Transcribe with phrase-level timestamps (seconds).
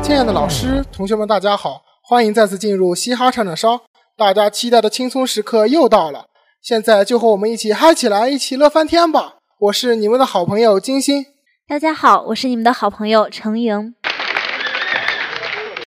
[0.00, 3.80] 亲爱的老师、同学们，大家好，欢迎再次进入嘻哈唱唱烧。
[4.16, 6.26] 大家期待的轻松时刻又到了，
[6.62, 9.38] 现在就和我们一起嗨起来，一起乐翻天吧！
[9.58, 11.26] 我是你们的好朋友金星。
[11.66, 13.96] 大家好，我是你们的好朋友程莹。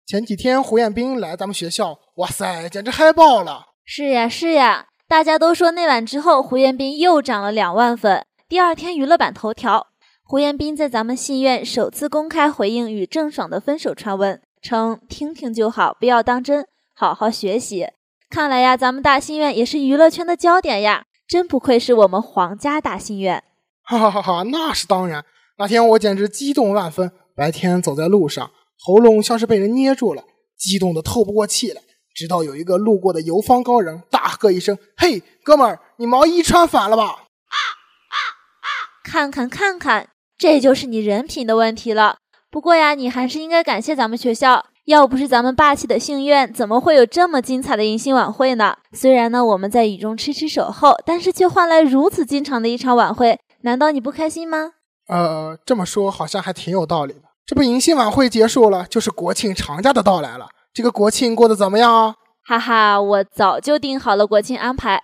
[0.05, 3.67] 前几天胡彦斌来咱们学校，哇塞，简直嗨爆了！
[3.85, 8.25] 是呀是呀，大家都说那晚之后胡彦斌又涨了两万粉。
[8.49, 9.87] 第二天娱乐版头条，
[10.31, 17.87] 胡彦斌在咱们戏院首次公开回应与郑爽的分手传闻，称听听就好，不要当真，好好学习。
[18.29, 23.43] 看来呀，咱们大戏院也是娱乐圈的焦点呀，真不愧是我们皇家大戏院。
[23.81, 25.25] 哈哈哈哈，那是当然。
[25.57, 28.51] 那天我简直激动万分，白天走在路上。
[28.85, 30.25] 喉咙像是被人捏住了，
[30.55, 31.81] 激动的透不过气来。
[32.13, 38.17] 直到有一个路过的游方高人大喝一声：“嘿，哥们儿，你毛衣穿反了吧？”啊啊
[38.61, 38.69] 啊！
[39.03, 40.09] 看看看看，
[40.39, 42.15] 这就是你人品的问题了。
[42.49, 48.75] 不过呀，你还是应该感谢咱们学校，要不是咱们霸气的幸运，怎么会有这么精彩的迎新晚会呢？
[48.93, 54.71] 虽然呢，我们在雨中痴痴守候，但是却换来如此经常的一场晚会，难道你不开心吗？
[55.09, 57.23] 呃，这么说好像还挺有道理的。
[57.45, 60.47] 这不迎新晚会结束了，就是国庆长假的到来了。
[60.73, 62.15] 这个国庆过得怎么样啊？
[62.47, 65.03] 哈哈，我早就定好了国庆安排。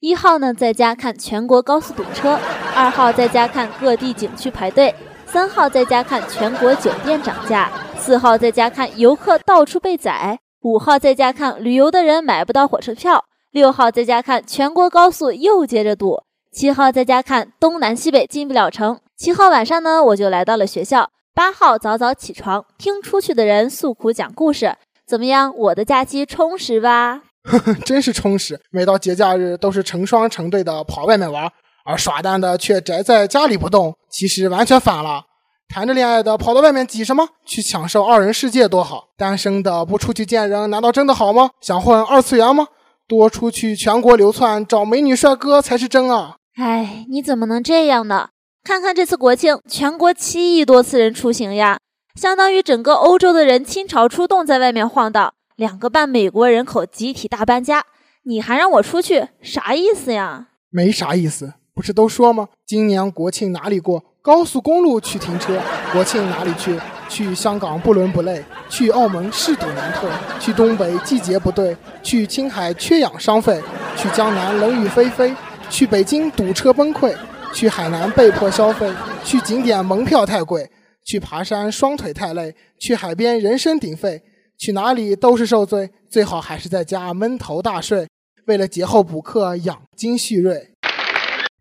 [0.00, 2.38] 一号呢，在家看全国高速堵车；
[2.76, 4.92] 二号在家看各地景区排队；
[5.24, 13.18] 三号在家看全国酒店涨价；四号在家看游客到处被宰；五号在家看旅游的人买不到火车票；
[13.50, 19.00] 六号在家看全国高速又接着堵；七号在家看东南西北进不了城。
[19.16, 21.08] 七号晚上呢，我就来到了学校。
[21.34, 25.50] 八号早早起床，听出去的人诉苦讲故事，怎么样？
[25.56, 27.22] 我的假期充实吧？
[27.44, 28.60] 呵呵，真是充实。
[28.70, 31.50] 每到节假日，都是成双成对的跑外面玩，
[31.86, 33.96] 而耍单的却宅在家里不动。
[34.10, 35.24] 其实完全反了，
[35.68, 37.28] 谈着恋爱的跑到外面挤什么？
[37.46, 39.08] 去享受二人世界多好。
[39.16, 41.50] 单身的不出去见人，难道真的好吗？
[41.60, 42.66] 想混二次元吗？
[43.08, 46.36] 多出去全国流窜找美女帅哥才是真啊！
[46.56, 48.30] 哎，你怎么能这样呢？
[48.64, 51.78] 看看这次国庆，全国七亿多次人出行呀，
[52.20, 57.84] 相当于整个欧洲的人倾巢出动在外面晃荡，两个半美国人口集体大搬家，
[58.24, 60.48] 你还让我出去，啥意思呀？
[60.70, 62.48] 没啥意思，不是都说吗？
[62.64, 64.02] 今年国庆哪里过？
[64.22, 65.60] 高速公路去停车。
[65.92, 66.74] 国庆哪里去？
[67.06, 70.08] 去香港不伦不类，去澳门誓赌难退，
[70.40, 73.60] 去东北季节不对，去青海缺氧伤肺，
[73.94, 75.36] 去江南冷雨霏霏，
[75.68, 77.14] 去北京堵车崩溃。
[77.52, 78.90] 去海南被迫消费，
[79.22, 80.70] 去景点门票太贵，
[81.04, 84.22] 去爬山双腿太累，去海边人声鼎沸，
[84.58, 88.08] 去哪里都是受罪，最好还是在家闷头大睡，
[88.46, 90.70] 为了节后补课养精蓄锐。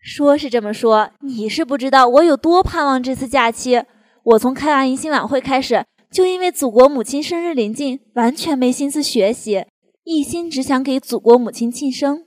[0.05, 3.81] 说是这么说，你是不知道我有多盼望这次假期。
[4.23, 9.65] 我从开完迎新晚会开始，就因为祖国母亲生日临近，完全没心思学习，
[10.03, 12.23] 一心只想给祖国母亲庆生。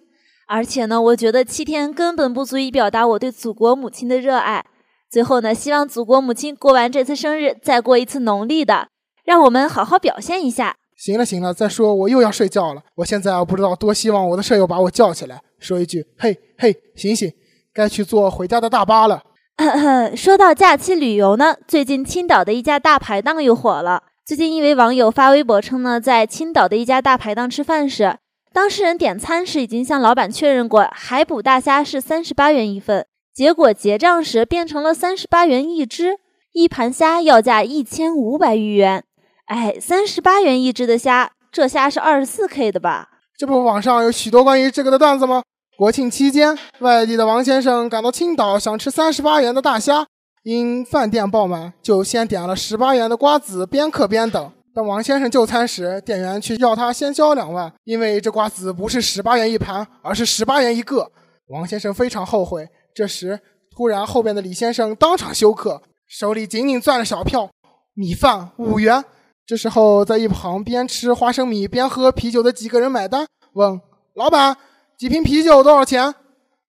[0.48, 4.66] 而且呢，我觉得七天根本不足以表达我对祖国母亲的热爱。
[5.08, 8.88] 最后呢，希望祖国母亲过完这次生日，再过一次农历的，
[9.24, 10.74] 让我们好好表现一下。
[10.96, 12.82] 行了行了，再说我又要睡觉了。
[12.96, 17.32] 我现在啊不知道多希望我的舍友把我叫起来，说一句：“嘿嘿，醒醒，
[17.78, 19.22] 该去坐回家的大巴了。
[20.16, 24.02] ”说到假期旅游呢，最近青岛的一家大排档又火了。
[24.26, 28.18] 最近一位网友发微博称呢，在青岛的一家大排档吃饭时。
[28.52, 36.16] 当事人点餐时已经向老板确认过海捕大虾是三十八元一份，结果结账时变成了三十八元一只，
[36.52, 39.04] 一盘虾要价一千五百余元。
[39.46, 43.08] 哎，三十八元一只的虾，这虾是二十四 K 的吧？
[43.36, 45.42] 这不网上有许多关于这个的段子吗？
[45.78, 50.04] 国庆期间，外地的王先生赶到青岛想吃三十八元的大虾，
[50.42, 54.50] 因饭店爆满，就先点了十八元的瓜子，边嗑边等。
[54.74, 61.12] 等王先生就餐时，店员却要他先交两万，因为这瓜子不是十八元一盘，而是十八元一个。
[61.46, 62.68] 王先生非常后悔。
[62.92, 63.38] 这时，
[63.70, 67.48] 突然后边的李先生当场休克，手里紧紧攥着小票，
[67.94, 69.04] 米饭五元。
[69.46, 73.80] 这时候，在一旁边吃花生米边喝啤酒的几个人买单，问
[74.16, 74.56] 老板
[74.98, 76.12] 几瓶啤酒多少钱？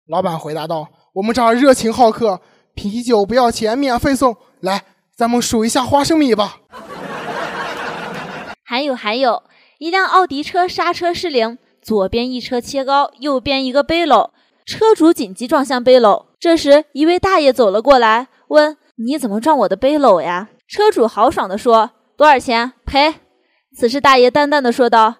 [0.06, 2.40] 老板回答道：“我们这儿热情好客，
[2.76, 4.38] 啤酒不要钱，免费送。
[4.60, 4.84] 来，
[5.16, 6.60] 咱们数一下花生米吧。”
[8.64, 9.42] 还有还有，
[9.80, 14.30] 一辆奥迪车刹车失灵，左边一车切糕，右边一个背篓，
[14.64, 16.28] 车主紧急撞向背篓。
[16.40, 22.74] 这时，一位大爷走了过来，问：“你怎么撞我的背篓呀？”车主豪爽地说：“多少钱？
[22.86, 23.16] 赔。”
[23.76, 25.16] 此时，大爷淡淡的说道：“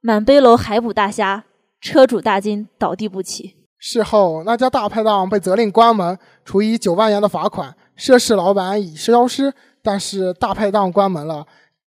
[0.00, 1.42] 满背篓海捕大虾。”
[1.82, 3.56] 车主大惊，倒地不起。
[3.76, 9.52] 事后，那家大排档被责令关门，处以九万元的罚款，涉事老板已消失。
[9.82, 11.44] 但是大排档关门了，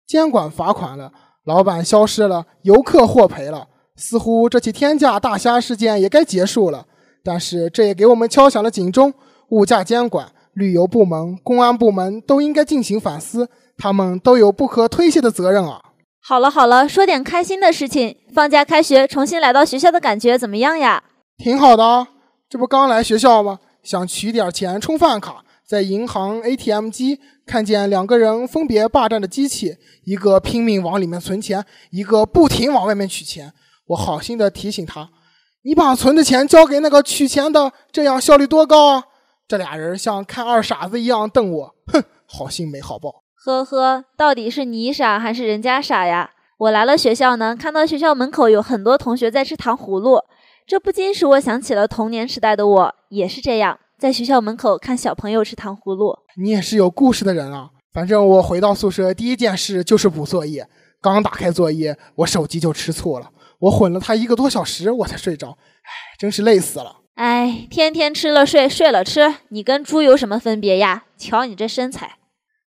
[0.04, 1.12] 监管罚款了，
[1.44, 6.84] 老板消失了，游客获赔了，似乎这起天价大虾事件也该结束了。
[7.22, 9.14] 但是这也给我们敲响了警钟：
[9.50, 13.48] 物价监管、旅游部门、公安部门都应该进行反思，
[13.78, 15.80] 他们都有不可推卸的责任啊！
[16.28, 18.16] 好了好了，说点开心的事情。
[18.34, 21.04] 放假开学，重新来到学校的感觉怎么样呀？
[21.38, 22.08] 挺好的啊，
[22.48, 23.60] 这不刚来学校吗？
[23.84, 33.52] 想取点钱充饭卡，在银行 ATM 机看见两个人分别霸占着机器，一个拼命往里面存钱，一个不停往外面取钱。
[33.86, 35.08] 我好心的提醒他
[35.62, 39.04] ：“你把存的钱交给那个取钱的，这样效率多高啊！”
[39.46, 43.22] 这俩人像看二傻子一样瞪我，哼，好心没好报。
[43.46, 46.32] 呵呵，到底是你傻还是人家傻呀？
[46.58, 50.20] 我来了学校呢，看到学校门口有很多同学在吃糖葫芦，
[50.66, 56.18] 这不禁使我想起了童年时代的我，也是这样，在学校门口看小朋友吃糖葫芦。
[56.42, 57.70] 你也是有故事的人啊！
[57.92, 60.66] 反正我回到宿舍第一件事就是补作业，
[61.00, 66.96] 刚打开作业，我手机就吃醋了，我混了他一个多小时，我才睡着，唉，真是累死了。
[67.14, 71.04] 唉，天天吃了睡，睡了吃，你跟猪有什么分别呀？
[71.16, 72.16] 瞧你这身材！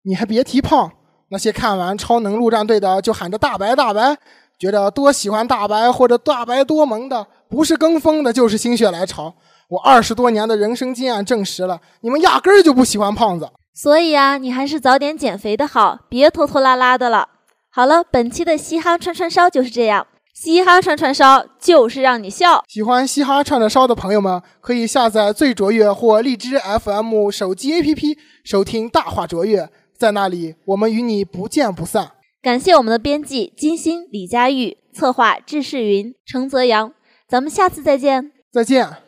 [0.07, 0.93] 你还别提胖，
[1.31, 4.17] 那些看完《超能陆战队》的就喊着大白大白，
[4.57, 9.35] 觉得多喜欢大白或者大白多萌的，不是跟风的，就是心血来潮。
[9.69, 13.51] 我二十多年的人生经验证实了，你们压根儿就不喜欢胖子。
[13.75, 17.29] 所以啊，你还是早点减肥的好，别拖拖拉拉的了。
[17.69, 22.63] 好了，本期的嘻哈串串烧就是这样，嘻哈串串烧就是让你笑。
[22.69, 29.69] 喜欢嘻哈串串烧的朋友们，可以下载最卓越或荔枝 FM 手机 APP 收听大话卓越。
[29.99, 32.13] 在那里，我们与你不见不散。
[32.43, 36.93] 感谢我们的编辑金星、李佳玉，策划志世云、程泽阳。
[37.29, 38.31] 咱们下次再见。
[38.53, 39.06] 再见。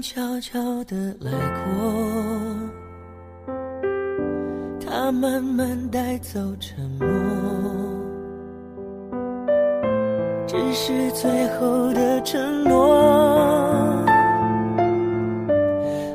[0.00, 1.92] 悄悄地来过，
[4.84, 7.06] 它慢慢带走沉默，
[10.46, 14.02] 只是最后的承诺，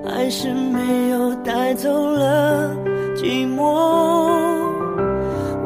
[0.07, 2.75] 还是没有带走了
[3.15, 3.61] 寂寞。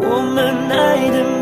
[0.01, 1.38] 我们爱的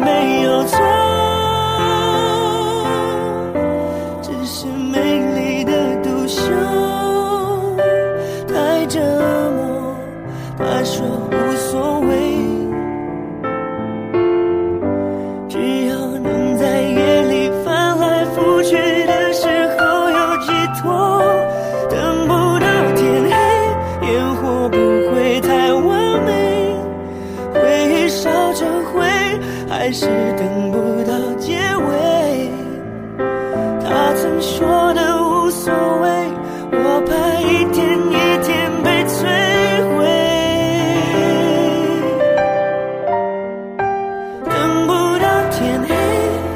[45.59, 45.95] 天黑，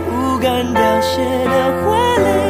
[0.06, 2.41] 不敢凋谢的花蕾，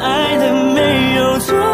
[0.00, 1.73] 爱的没有错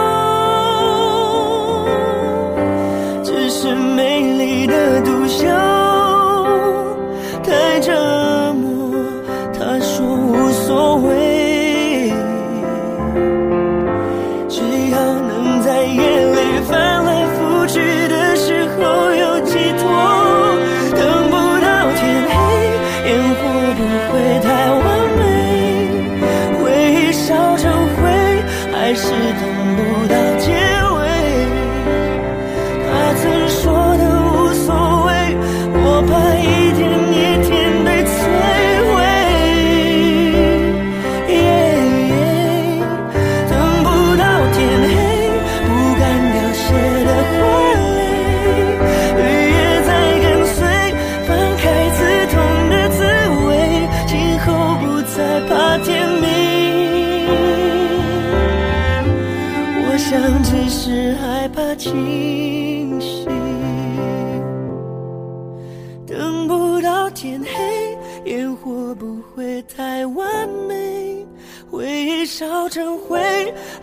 [72.31, 73.21] 烧成灰，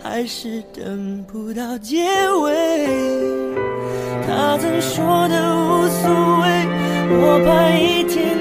[0.02, 2.06] 还是等不到结
[2.40, 2.88] 尾。
[4.26, 6.08] 他曾说的无所
[6.40, 6.66] 谓，
[7.10, 8.38] 我怕一天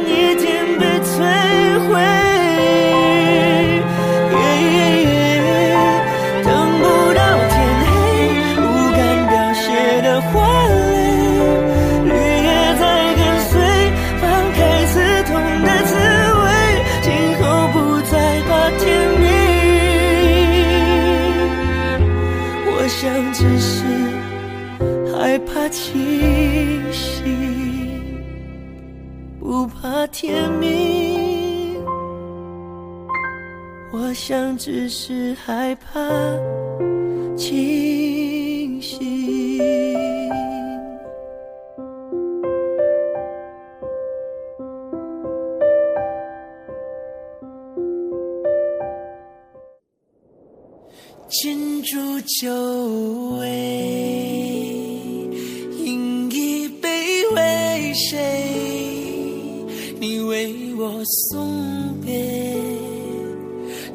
[25.19, 27.25] 害怕清醒，
[29.39, 31.81] 不怕天明。
[33.91, 35.99] 我想只是害怕
[37.35, 37.57] 清
[61.17, 62.13] 送别。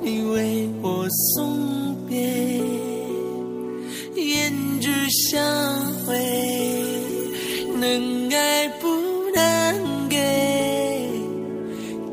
[0.02, 2.18] 你为我送别，
[4.16, 4.50] 胭
[4.80, 4.90] 脂
[5.30, 5.40] 相
[6.04, 6.18] 会，
[7.78, 8.88] 能爱不
[9.34, 9.38] 能
[10.08, 10.18] 给，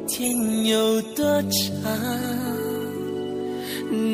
[0.08, 1.52] 天有多长，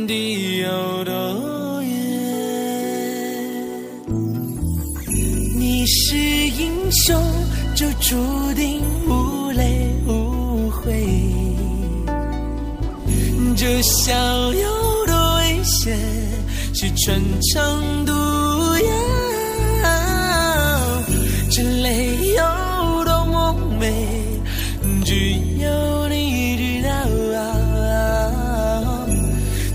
[0.08, 1.92] 地有多远？
[5.58, 7.22] 你是英雄，
[7.76, 8.16] 就注
[8.54, 8.82] 定
[13.68, 14.14] 这笑
[14.54, 15.98] 有多危险
[16.72, 17.20] 是穿
[17.52, 18.12] 肠毒
[18.78, 18.92] 药，
[21.50, 22.44] 这泪有
[23.06, 23.92] 多么美，
[25.04, 26.94] 只有你知道。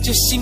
[0.04, 0.40] 这心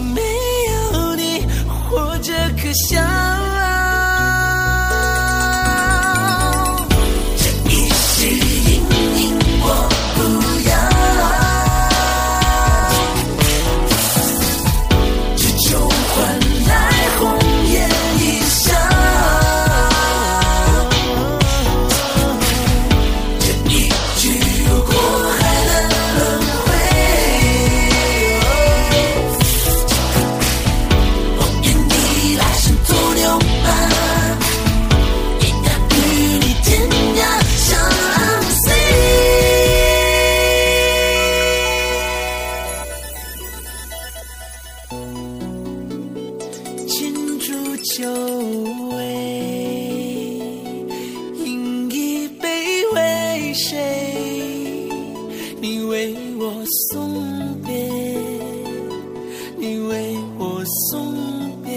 [59.68, 61.14] 你为我送
[61.62, 61.70] 别，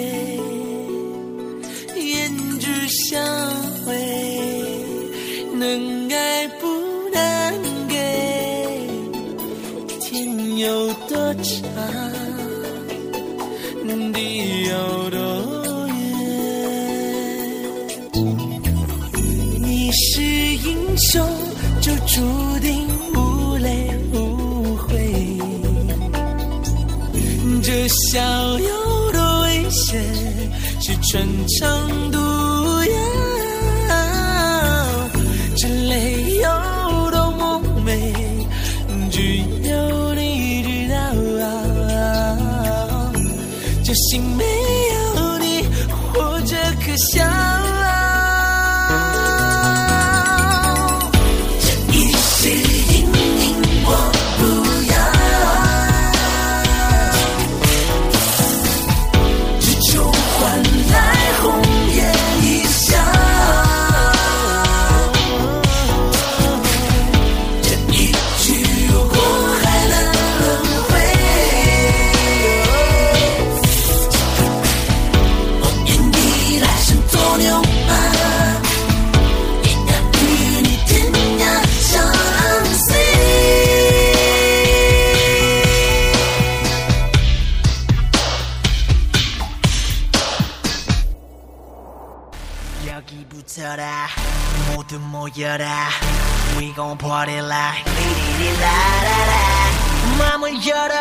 [1.94, 3.22] 胭脂香
[3.86, 3.92] 味，
[5.54, 6.68] 能爱不
[7.14, 7.20] 能
[7.90, 8.00] 给，
[10.00, 11.44] 天有多长？
[14.14, 15.20] 地有多
[15.90, 15.94] 远？
[19.62, 21.28] 你是英雄，
[21.82, 22.22] 就注
[31.12, 32.01] 逞强
[95.42, 100.18] We gon' party like, la da da.
[100.20, 101.01] Mama, you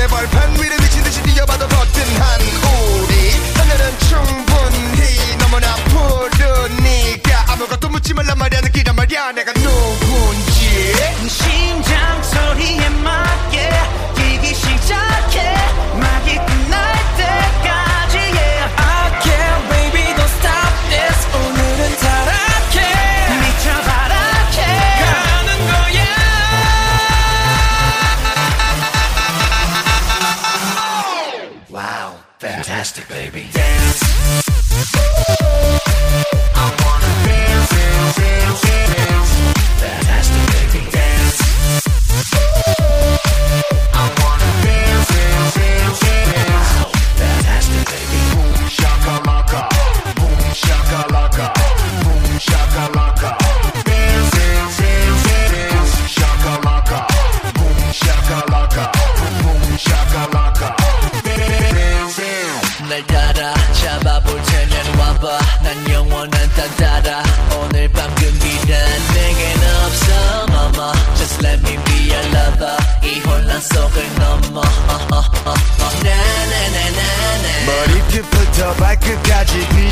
[0.00, 3.30] 서울의 벌판 위를 미친 듯이 뛰어봐도 거뜬한 우리.
[3.54, 8.60] 하늘은 충분히 너무나 푸르니까 아무것도 묻지 말란 말이야.
[8.62, 9.32] 느끼란 말이야.
[9.32, 9.52] 내가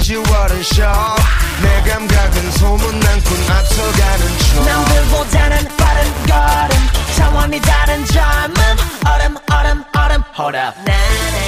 [0.08, 6.88] 10월은 셔내 감각은 소문난군 앞서가는 척난 불보다는 빠른 걸음.
[7.14, 8.62] 차원이 다른 젊음
[9.04, 10.22] 얼음 얼음 얼음.
[10.34, 11.47] Hold up.